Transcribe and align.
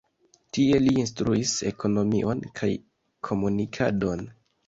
Tie 0.57 0.77
li 0.83 0.93
instruis 1.01 1.51
ekonomion 1.73 2.41
kaj 2.61 2.71
komunikadon. 3.29 4.27